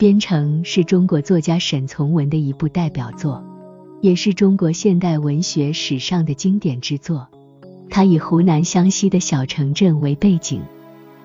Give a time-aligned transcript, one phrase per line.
[0.00, 3.44] 边城是中国作家沈从文的一部代表作，
[4.00, 7.28] 也是中国现代文学史上的经典之作。
[7.90, 10.62] 它以湖南湘西的小城镇为背景，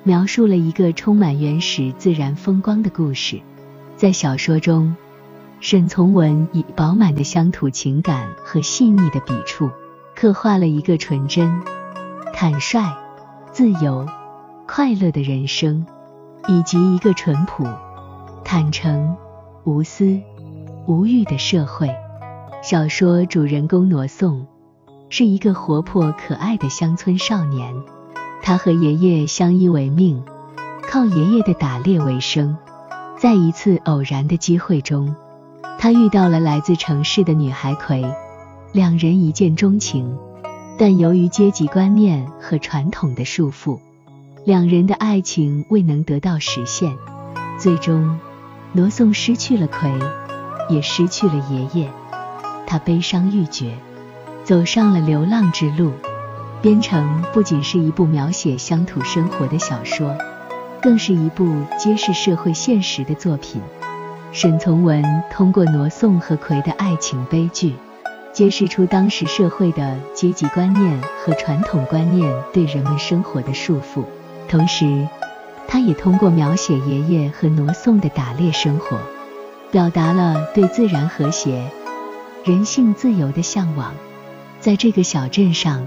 [0.04, 3.40] 描述了一个充满原始自然风光的故事。
[3.96, 4.94] 在小说中，
[5.62, 9.70] 沈从文以饱满的乡土情感和细腻的笔触，
[10.14, 11.62] 刻画了一个纯真、
[12.34, 12.84] 坦率、
[13.54, 14.06] 自由、
[14.68, 15.86] 快乐的人生，
[16.50, 17.66] 以及一个淳朴。
[18.58, 19.18] 坦诚、
[19.66, 20.18] 无私、
[20.88, 21.94] 无欲的社会。
[22.64, 24.48] 小说主人公罗宋
[25.10, 27.76] 是一个活泼可爱的乡村少年，
[28.42, 30.24] 他和爷爷相依为命，
[30.84, 32.56] 靠爷爷的打猎为生。
[33.20, 35.14] 在一次偶然的机会中，
[35.78, 38.06] 他遇到了来自城市的女孩葵，
[38.72, 40.18] 两人一见钟情。
[40.78, 43.82] 但由于阶级观念和传统的束缚，
[44.46, 46.96] 两人的爱情未能得到实现，
[47.60, 48.18] 最终。
[48.76, 49.90] 罗宋失去了葵，
[50.68, 51.90] 也失去了爷爷，
[52.68, 53.74] 他悲伤欲绝，
[54.44, 55.94] 走上了流浪之路。
[56.62, 60.14] 边城不仅是一部描写乡土生活的小说，
[60.82, 63.62] 更是一部揭示社会现实的作品。
[64.34, 67.76] 沈从文通过罗宋和葵的爱情悲剧，
[68.34, 74.04] 揭示出当时社会的阶级观念和传统观念对人们生活的束缚，
[74.50, 75.08] 同时。
[75.68, 78.98] 他也通过描写爷爷和罗宋的打猎生活，
[79.72, 81.70] 表达了对自然和谐、
[82.44, 83.94] 人性自由的向往。
[84.60, 85.86] 在这个小镇上，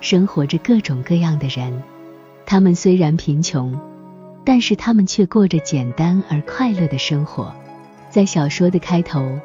[0.00, 1.82] 生活着各种各样的人，
[2.44, 3.78] 他们虽然贫穷，
[4.44, 7.54] 但是他们却过着简单而快乐的生活。
[8.10, 9.38] 在小说的开头，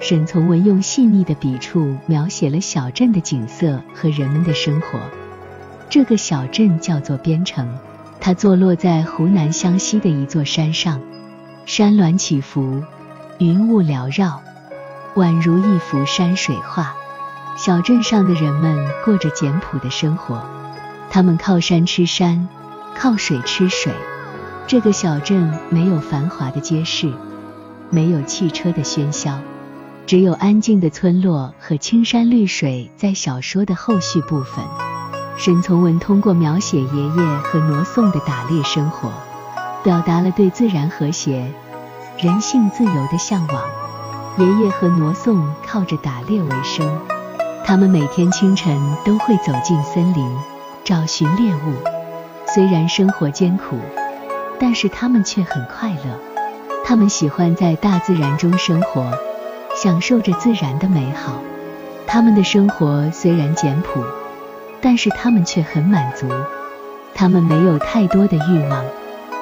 [0.00, 4.98] 沈从文用细腻的笔触描写了小镇的景色和人们的生活。
[5.88, 7.68] 这个小镇叫做边城。
[8.20, 11.00] 它坐落在湖南湘西的一座山上，
[11.64, 12.84] 山峦起伏，
[13.38, 14.42] 云雾缭绕，
[15.14, 16.94] 宛如一幅山水画。
[17.56, 20.42] 小镇上的人们过着简朴的生活，
[21.10, 22.48] 他们靠山吃山，
[22.94, 23.92] 靠水吃水。
[24.66, 27.12] 这个小镇没有繁华的街市，
[27.90, 29.40] 没有汽车的喧嚣，
[30.06, 32.90] 只有安静的村落和青山绿水。
[32.96, 34.99] 在小说的后续部分。
[35.42, 39.10] 沈从文通过描写爷爷和挪宋的打猎生活，
[39.82, 41.50] 表达了对自然和谐、
[42.18, 43.62] 人性自由的向往。
[44.36, 46.86] 爷爷和挪宋靠着打猎为生，
[47.64, 50.30] 他们每天清晨都会走进森林
[50.84, 51.72] 找寻猎物。
[52.46, 53.78] 虽然生活艰苦，
[54.58, 56.20] 但是他们却很快乐。
[56.84, 59.10] 他们喜欢在大自然中生活，
[59.74, 61.32] 享受着自然的美好。
[62.06, 64.04] 他们的生活虽然简朴。
[64.82, 66.26] 但是他们却很满足，
[67.14, 68.84] 他们没有太多的欲望，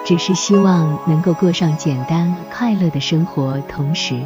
[0.04, 3.58] 只是希望能够过上简单快乐的生活。
[3.68, 4.20] 同时，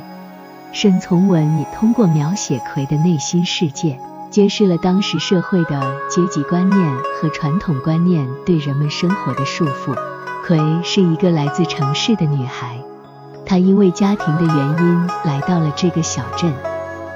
[0.73, 3.99] 沈从文也通过描写葵的内心世界，
[4.31, 9.95] 揭示了当时社会的阶级观念和传统观念对人们生活的束缚。
[10.47, 12.79] 葵是一个来自城市的女孩，
[13.45, 16.53] 她因为家庭的原因来到了这个小镇。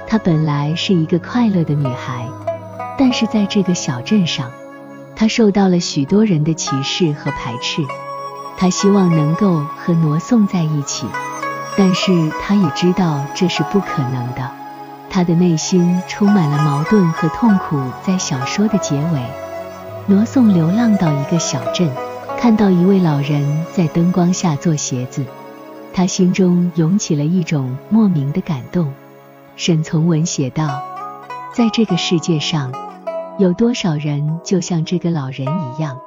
[0.07, 2.26] 她本来是一个快乐的女孩。
[2.99, 4.51] 但是在这个小镇上，
[5.15, 7.83] 他受到了许多人的歧视和排斥。
[8.59, 11.07] 他希望能够和罗宋在一起，
[11.77, 14.51] 但是他也知道这是不可能的。
[15.11, 17.79] 他的内心充满了矛盾和痛苦。
[18.03, 19.23] 在小说的结尾，
[20.07, 21.91] 罗宋流浪到一个小镇，
[22.39, 25.23] 看到一位老人在灯光下做鞋子，
[25.93, 28.91] 他心中涌起了一种莫名的感动。
[29.57, 30.83] 沈从文写道，
[31.53, 32.73] 在这个世界上。
[33.39, 36.01] 有多少人就像这个老人一样，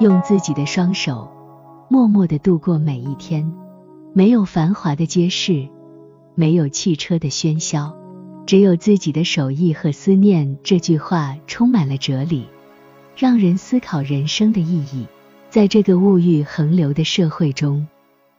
[0.00, 1.30] 用自己的双手
[1.88, 3.54] 默默地度过每一天？
[4.12, 5.68] 没有繁华的街市，
[6.34, 7.96] 没有汽车的喧嚣，
[8.44, 10.58] 只有自己的手艺和思念。
[10.64, 12.48] 这句话充满了哲理，
[13.16, 15.06] 让人思考人生的意义。
[15.50, 17.86] 在这个物欲横流的社会中，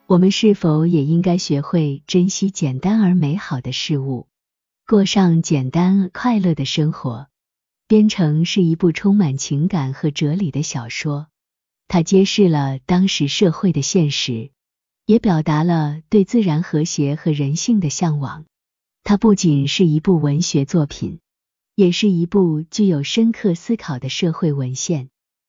[0.07, 4.27] 我们是否也应该学会珍惜简单而美好的事物，
[4.85, 7.27] 过上简单快乐的生活？
[7.87, 11.27] 边城是一部充满情感和哲理的小说，
[11.87, 14.49] 它揭示了当时社会的现实，
[15.05, 18.45] 也表达了对自然和谐和人性的向往。
[19.03, 21.19] 它不仅是一部文学作品，
[21.75, 25.09] 也是一部具有深刻思考的社会文献。